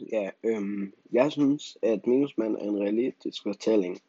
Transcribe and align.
Ja, 0.00 0.30
øhm, 0.44 0.92
jeg 1.12 1.32
synes, 1.32 1.78
at 1.82 2.06
Minusmand 2.06 2.56
er 2.56 2.60
en 2.60 2.80
realistisk 2.80 3.42
fortælling, 3.42 4.00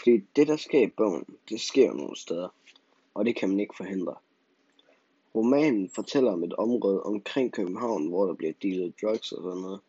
fordi 0.00 0.24
det, 0.36 0.48
der 0.48 0.56
sker 0.56 0.82
i 0.82 0.90
bogen, 0.96 1.24
det 1.48 1.60
sker 1.60 1.92
nogle 1.92 2.16
steder, 2.16 2.48
og 3.14 3.24
det 3.24 3.36
kan 3.36 3.48
man 3.48 3.60
ikke 3.60 3.76
forhindre. 3.76 4.14
Romanen 5.34 5.90
fortæller 5.94 6.32
om 6.32 6.44
et 6.44 6.54
område 6.54 7.02
omkring 7.02 7.52
København, 7.52 8.08
hvor 8.08 8.26
der 8.26 8.34
bliver 8.34 8.52
dealet 8.62 8.94
drugs 9.02 9.32
og 9.32 9.42
sådan 9.42 9.62
noget. 9.62 9.80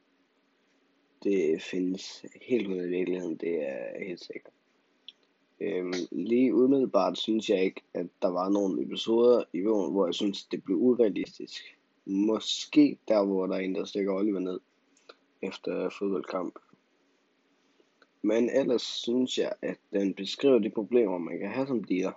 Det 1.23 1.61
findes 1.61 2.25
helt 2.41 2.67
ud 2.67 2.85
i 2.85 2.89
virkeligheden, 2.89 3.35
det 3.35 3.69
er 3.69 4.05
helt 4.05 4.19
sikkert. 4.19 4.53
Øhm, 5.61 5.93
lige 6.11 6.55
umiddelbart 6.55 7.17
synes 7.17 7.49
jeg 7.49 7.63
ikke, 7.63 7.81
at 7.93 8.07
der 8.21 8.27
var 8.27 8.49
nogle 8.49 8.83
episoder 8.83 9.43
i 9.53 9.63
bogen, 9.63 9.91
hvor 9.91 10.05
jeg 10.05 10.15
synes, 10.15 10.43
det 10.43 10.63
blev 10.63 10.77
urealistisk. 10.77 11.77
Måske 12.05 12.97
der, 13.07 13.25
hvor 13.25 13.47
der 13.47 13.55
er 13.55 13.59
en, 13.59 13.75
der 13.75 13.85
stikker 13.85 14.13
Oliver 14.13 14.39
ned 14.39 14.59
efter 15.41 15.89
fodboldkamp. 15.89 16.59
Men 18.21 18.49
ellers 18.49 18.81
synes 18.81 19.37
jeg, 19.37 19.53
at 19.61 19.77
den 19.93 20.13
beskriver 20.13 20.59
de 20.59 20.69
problemer, 20.69 21.17
man 21.17 21.39
kan 21.39 21.49
have 21.49 21.67
som 21.67 21.83
diger. 21.83 22.11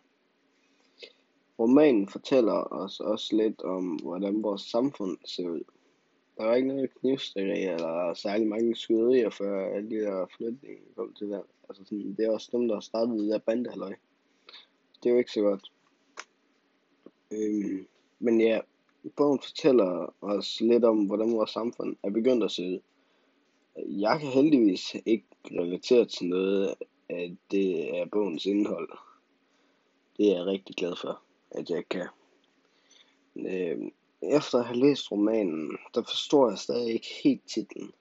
Romanen 1.58 2.08
fortæller 2.08 2.72
os 2.72 3.00
også 3.00 3.36
lidt 3.36 3.62
om, 3.62 3.84
hvordan 3.84 4.42
vores 4.42 4.62
samfund 4.62 5.18
ser 5.24 5.48
ud. 5.48 5.62
Der 6.36 6.44
var 6.44 6.54
ikke 6.54 6.68
noget 6.68 6.94
knivstikkeri 7.00 7.62
eller 7.62 8.14
særlig 8.14 8.46
mange 8.46 8.76
skyderier, 8.76 9.30
før 9.30 9.74
alle 9.74 9.90
de 9.90 9.96
der 9.96 10.26
flytninger 10.36 10.82
kom 10.96 11.14
til 11.14 11.30
der. 11.30 11.42
Altså 11.68 11.84
sådan, 11.84 12.14
det 12.16 12.24
er 12.24 12.30
også 12.30 12.48
dem, 12.52 12.68
der 12.68 12.80
startede 12.80 13.18
det 13.18 13.30
der 13.30 13.38
bandehalløj. 13.38 13.94
Det 15.02 15.08
er 15.08 15.12
jo 15.12 15.18
ikke 15.18 15.32
så 15.32 15.40
godt. 15.40 15.72
Øhm, 17.32 17.86
men 18.18 18.40
ja, 18.40 18.60
bogen 19.16 19.40
fortæller 19.42 20.14
os 20.20 20.60
lidt 20.60 20.84
om, 20.84 21.04
hvordan 21.06 21.32
vores 21.32 21.50
samfund 21.50 21.96
er 22.02 22.10
begyndt 22.10 22.44
at 22.44 22.50
se 22.50 22.62
ud. 22.62 22.80
Jeg 23.76 24.20
kan 24.20 24.28
heldigvis 24.28 24.96
ikke 25.06 25.26
relatere 25.50 26.04
til 26.04 26.26
noget 26.26 26.74
af 27.08 27.36
det 27.50 27.98
er 27.98 28.04
bogens 28.12 28.46
indhold. 28.46 28.88
Det 30.16 30.32
er 30.32 30.36
jeg 30.36 30.46
rigtig 30.46 30.76
glad 30.76 30.96
for, 30.96 31.22
at 31.50 31.70
jeg 31.70 31.88
kan. 31.88 32.08
Øh, 33.36 33.90
efter 34.22 34.58
at 34.58 34.64
have 34.64 34.78
læst 34.78 35.12
romanen, 35.12 35.78
der 35.94 36.02
forstår 36.02 36.48
jeg 36.48 36.58
stadig 36.58 36.92
ikke 36.92 37.08
helt 37.24 37.46
titlen. 37.46 37.92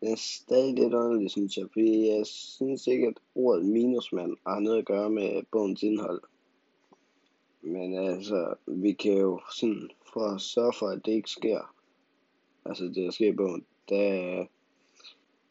Den 0.00 0.12
er 0.12 0.16
stadig 0.16 0.74
lidt 0.74 0.94
underlig, 0.94 1.30
synes 1.30 1.56
jeg, 1.56 1.66
fordi 1.72 2.08
jeg 2.08 2.26
synes 2.26 2.86
ikke, 2.86 3.06
at 3.06 3.18
ordet 3.34 3.66
minusmand 3.66 4.36
har 4.46 4.60
noget 4.60 4.78
at 4.78 4.86
gøre 4.86 5.10
med 5.10 5.42
bogens 5.52 5.82
indhold. 5.82 6.22
Men 7.62 7.94
altså, 7.94 8.54
vi 8.66 8.92
kan 8.92 9.18
jo 9.18 9.40
sådan, 9.52 9.90
for 10.12 10.20
at 10.20 10.40
sørge 10.40 10.72
for, 10.78 10.86
at 10.86 11.06
det 11.06 11.12
ikke 11.12 11.30
sker, 11.30 11.74
altså 12.64 12.84
det 12.84 12.96
der 12.96 13.10
sker 13.10 13.28
i 13.28 13.36
bogen, 13.36 13.64
der, 13.88 14.46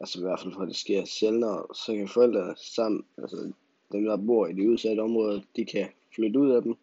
altså 0.02 0.18
i 0.18 0.22
hvert 0.22 0.40
fald 0.40 0.52
for 0.52 0.62
at 0.62 0.68
det 0.68 0.76
sker 0.76 1.04
sjældnere, 1.04 1.66
så 1.74 1.94
kan 1.94 2.08
forældre 2.08 2.54
sammen, 2.56 3.04
altså 3.18 3.52
dem 3.92 4.04
der 4.04 4.16
bor 4.16 4.46
i 4.46 4.52
de 4.52 4.70
udsatte 4.70 5.00
områder, 5.00 5.40
de 5.56 5.64
kan 5.64 5.88
flytte 6.14 6.40
ud 6.40 6.50
af 6.50 6.62
dem, 6.62 6.74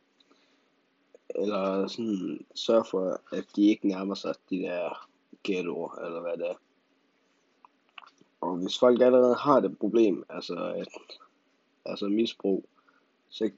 eller 1.30 1.88
sådan 1.88 2.46
sørge 2.56 2.86
for, 2.92 3.22
at 3.36 3.46
de 3.56 3.62
ikke 3.62 3.88
nærmer 3.88 4.16
sig 4.16 4.36
de 4.50 4.58
der 4.58 5.10
ghettoer, 5.44 5.96
eller 6.06 6.22
hvad 6.22 6.38
det 6.38 6.50
er. 6.50 6.56
Og 8.42 8.58
hvis 8.58 8.80
folk 8.80 9.02
allerede 9.02 9.36
har 9.36 9.60
det 9.60 9.80
problem, 9.80 10.24
altså, 10.30 10.74
at, 10.76 10.88
altså 11.86 12.08
misbrug, 12.08 12.66
så 13.30 13.52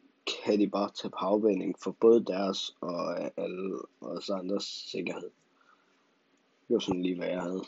kan 0.44 0.60
de 0.60 0.70
bare 0.70 0.90
tage 0.96 1.12
på 1.12 1.18
afvænding 1.18 1.76
for 1.84 1.92
både 1.92 2.26
deres 2.26 2.76
og 2.82 3.20
alle 3.40 3.80
os 4.02 4.30
andres 4.30 4.64
sikkerhed. 4.64 5.30
Det 6.68 6.74
var 6.74 6.80
sådan 6.80 7.02
lige, 7.02 7.16
hvad 7.16 7.28
jeg 7.28 7.42
havde. 7.42 7.64